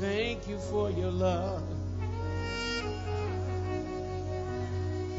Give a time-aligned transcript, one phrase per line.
[0.00, 1.62] Thank you for your love.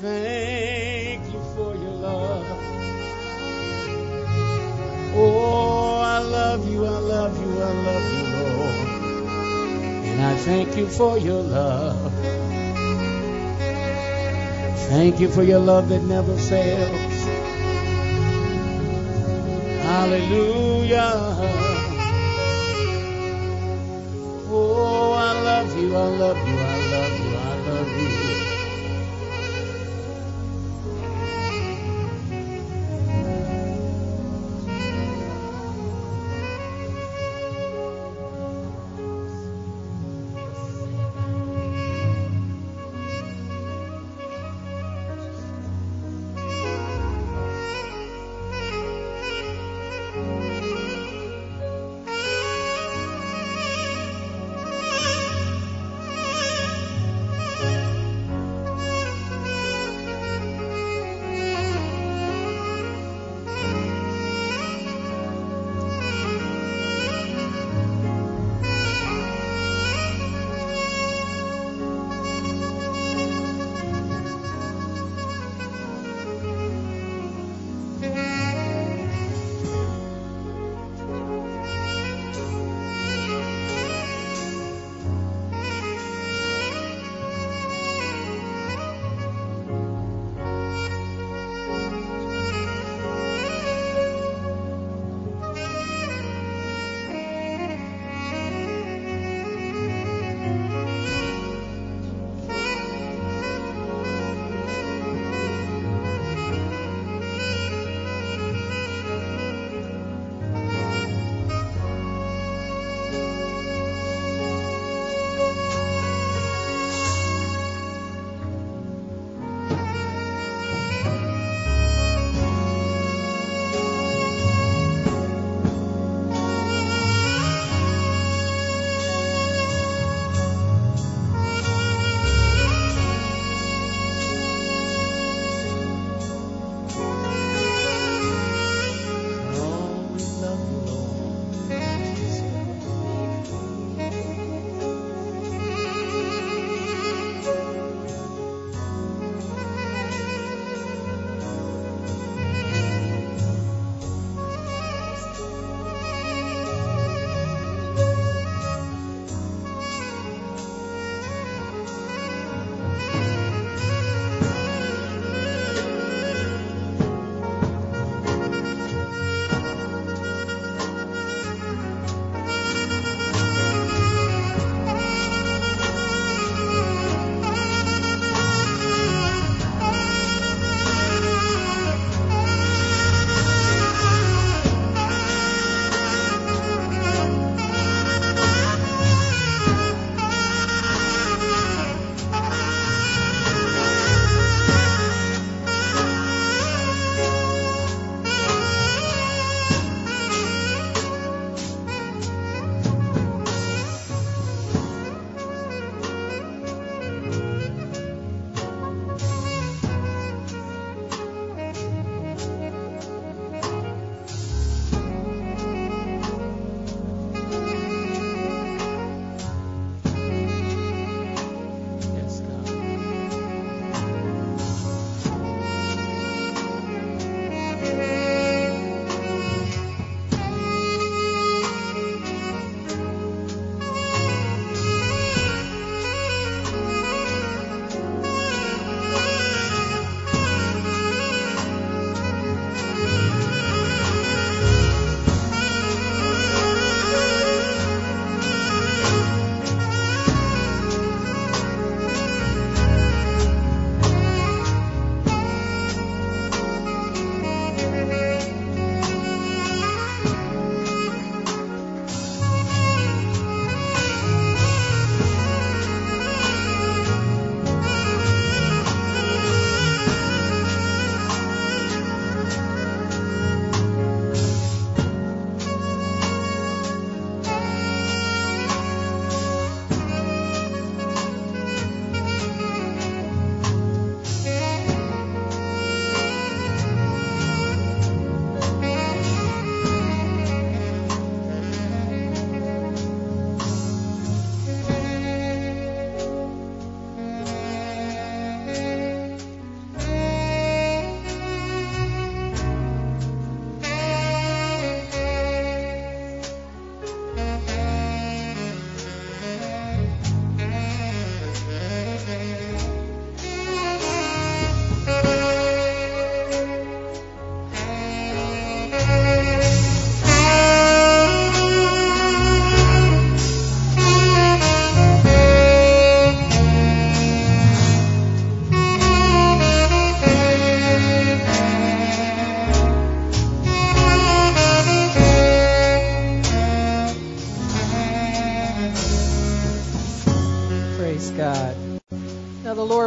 [0.00, 2.46] Thank you for your love.
[5.14, 9.06] Oh, I love you, I love you, I love you, Lord.
[10.04, 12.12] And I thank you for your love.
[14.88, 17.26] Thank you for your love that never fails.
[19.82, 21.75] Hallelujah.
[24.58, 28.25] Oh, I love you, I love you, I love you, I love you.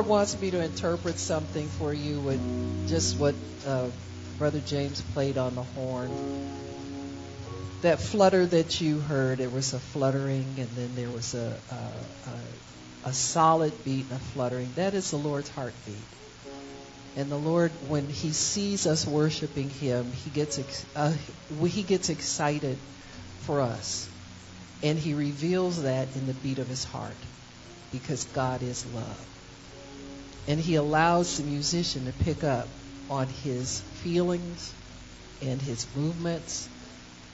[0.10, 3.36] Wants me to interpret something for you with just what
[3.68, 3.90] uh,
[4.40, 6.10] Brother James played on the horn.
[7.84, 11.76] That flutter that you heard, it was a fluttering, and then there was a, a,
[11.76, 14.74] a, a solid beat and a fluttering.
[14.74, 16.08] That is the Lord's heartbeat.
[17.16, 21.14] And the Lord, when He sees us worshiping Him, He gets ex- uh,
[21.68, 22.78] He gets excited
[23.42, 24.10] for us,
[24.82, 27.18] and He reveals that in the beat of His heart,
[27.92, 29.26] because God is love,
[30.50, 32.68] and He allows the musician to pick up
[33.10, 34.74] on His feelings
[35.42, 36.68] and His movements,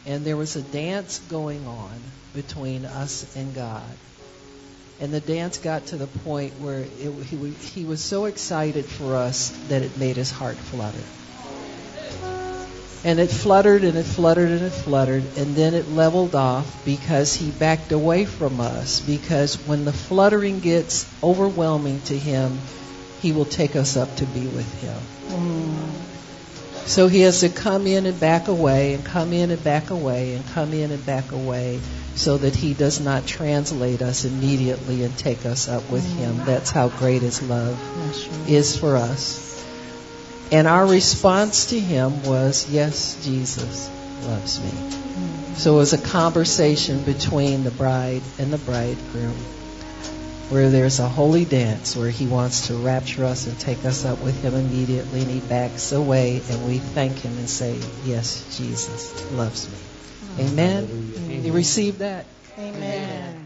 [0.05, 1.99] and there was a dance going on
[2.33, 3.97] between us and God.
[4.99, 9.15] And the dance got to the point where it, he, he was so excited for
[9.15, 11.03] us that it made his heart flutter.
[13.03, 17.35] And it fluttered and it fluttered and it fluttered, and then it leveled off because
[17.35, 18.99] he backed away from us.
[18.99, 22.57] Because when the fluttering gets overwhelming to him,
[23.25, 24.99] he will take us up to be with him.
[25.29, 26.87] Mm.
[26.87, 30.35] So he has to come in and back away, and come in and back away,
[30.35, 31.79] and come in and back away
[32.13, 36.37] so that he does not translate us immediately and take us up with him.
[36.45, 37.79] That's how great his love
[38.47, 39.65] is for us.
[40.51, 43.89] And our response to him was, Yes, Jesus
[44.21, 45.55] loves me.
[45.55, 49.35] So it was a conversation between the bride and the bridegroom
[50.49, 54.21] where there's a holy dance where he wants to rapture us and take us up
[54.21, 59.31] with him immediately and he backs away and we thank him and say, Yes, Jesus
[59.31, 60.45] loves me.
[60.45, 61.43] Amen.
[61.43, 62.25] You receive that?
[62.57, 63.44] Amen.